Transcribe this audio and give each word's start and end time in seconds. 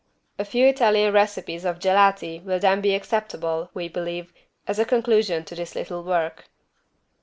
A 0.39 0.45
few 0.45 0.65
Italian 0.65 1.13
recipes 1.13 1.63
of 1.63 1.77
=gelati= 1.77 2.43
will 2.43 2.57
then 2.57 2.81
be 2.81 2.95
acceptable, 2.95 3.69
we 3.75 3.87
believe, 3.87 4.33
as 4.67 4.79
a 4.79 4.83
conclusion 4.83 5.43
to 5.45 5.53
this 5.53 5.75
little 5.75 6.01
work. 6.03 6.49